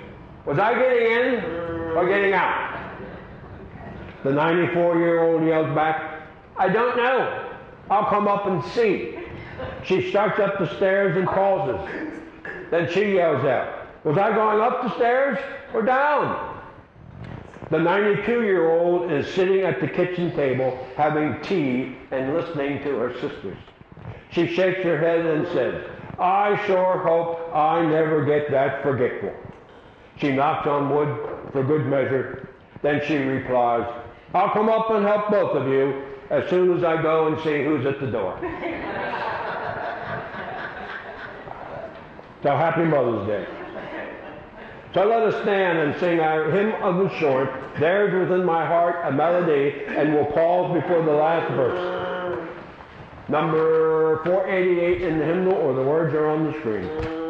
Was 0.47 0.59
I 0.59 0.75
getting 0.75 1.11
in 1.11 1.43
or 1.97 2.07
getting 2.07 2.31
out? 2.31 2.95
The 4.23 4.29
94-year-old 4.29 5.45
yells 5.45 5.75
back, 5.75 6.21
I 6.55 6.69
don't 6.69 6.95
know. 6.95 7.51
I'll 7.91 8.05
come 8.05 8.29
up 8.29 8.45
and 8.45 8.63
see. 8.71 9.19
She 9.83 10.09
starts 10.09 10.39
up 10.39 10.57
the 10.57 10.73
stairs 10.77 11.17
and 11.17 11.27
pauses. 11.27 11.85
Then 12.71 12.89
she 12.93 13.15
yells 13.15 13.43
out, 13.43 13.87
Was 14.05 14.17
I 14.17 14.33
going 14.33 14.61
up 14.61 14.83
the 14.83 14.95
stairs 14.95 15.37
or 15.73 15.81
down? 15.81 16.61
The 17.69 17.79
92 17.79 18.43
year 18.43 18.71
old 18.71 19.11
is 19.11 19.27
sitting 19.33 19.63
at 19.63 19.81
the 19.81 19.87
kitchen 19.89 20.33
table 20.33 20.79
having 20.95 21.41
tea 21.41 21.97
and 22.11 22.33
listening 22.33 22.81
to 22.83 22.95
her 22.95 23.13
sisters. 23.15 23.57
She 24.31 24.47
shakes 24.47 24.81
her 24.83 24.97
head 24.97 25.25
and 25.25 25.45
says, 25.47 25.83
I 26.17 26.65
sure 26.65 26.99
hope 26.99 27.53
I 27.53 27.85
never 27.85 28.23
get 28.23 28.49
that 28.51 28.81
forgetful. 28.81 29.33
She 30.19 30.31
knocks 30.31 30.67
on 30.67 30.89
wood 30.89 31.07
for 31.51 31.63
good 31.63 31.85
measure. 31.85 32.49
Then 32.81 33.01
she 33.05 33.17
replies, 33.17 33.87
I'll 34.33 34.51
come 34.51 34.69
up 34.69 34.89
and 34.91 35.05
help 35.05 35.29
both 35.29 35.55
of 35.55 35.67
you 35.67 36.03
as 36.29 36.49
soon 36.49 36.77
as 36.77 36.83
I 36.83 37.01
go 37.01 37.27
and 37.27 37.37
see 37.43 37.63
who's 37.63 37.85
at 37.85 37.99
the 37.99 38.07
door. 38.07 38.37
so 42.43 42.49
happy 42.55 42.83
Mother's 42.83 43.27
Day. 43.27 43.47
So 44.93 45.05
let 45.05 45.21
us 45.21 45.41
stand 45.43 45.77
and 45.79 45.99
sing 45.99 46.19
our 46.19 46.49
hymn 46.49 46.73
of 46.81 46.97
the 46.97 47.09
short, 47.19 47.49
There's 47.79 48.13
Within 48.13 48.45
My 48.45 48.65
Heart 48.65 49.05
a 49.05 49.11
Melody, 49.11 49.85
and 49.87 50.13
we'll 50.13 50.25
pause 50.25 50.81
before 50.81 51.03
the 51.03 51.11
last 51.11 51.51
verse. 51.53 52.47
Number 53.29 54.23
488 54.23 55.01
in 55.01 55.19
the 55.19 55.25
hymnal, 55.25 55.53
or 55.53 55.73
the 55.73 55.83
words 55.83 56.13
are 56.13 56.27
on 56.27 56.45
the 56.45 56.53
screen. 56.59 57.26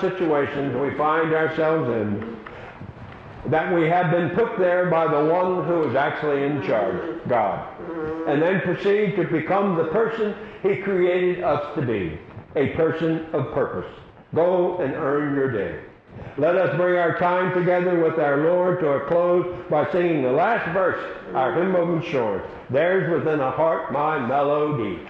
Situations 0.00 0.76
we 0.76 0.96
find 0.96 1.32
ourselves 1.32 1.88
in 1.88 2.36
that 3.50 3.72
we 3.72 3.88
have 3.88 4.10
been 4.10 4.30
put 4.30 4.58
there 4.58 4.90
by 4.90 5.06
the 5.06 5.24
one 5.24 5.64
who 5.66 5.88
is 5.88 5.94
actually 5.94 6.44
in 6.44 6.62
charge, 6.66 7.20
God, 7.28 7.66
and 8.26 8.42
then 8.42 8.60
proceed 8.62 9.14
to 9.16 9.24
become 9.24 9.76
the 9.76 9.86
person 9.86 10.34
He 10.62 10.76
created 10.76 11.44
us 11.44 11.74
to 11.76 11.82
be, 11.82 12.18
a 12.56 12.68
person 12.70 13.26
of 13.32 13.52
purpose. 13.52 13.90
Go 14.34 14.78
and 14.78 14.94
earn 14.94 15.36
your 15.36 15.52
day. 15.52 15.80
Let 16.38 16.56
us 16.56 16.76
bring 16.76 16.98
our 16.98 17.18
time 17.18 17.54
together 17.54 18.02
with 18.02 18.18
our 18.18 18.38
Lord 18.38 18.80
to 18.80 18.88
a 18.88 19.06
close 19.06 19.64
by 19.70 19.90
singing 19.92 20.22
the 20.22 20.32
last 20.32 20.72
verse, 20.72 21.02
our 21.34 21.54
hymn 21.54 21.74
of 21.74 22.02
assurance. 22.02 22.46
There's 22.70 23.10
within 23.12 23.40
a 23.40 23.50
heart 23.50 23.92
my 23.92 24.18
melody. 24.26 25.00